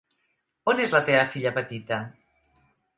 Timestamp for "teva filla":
1.11-1.55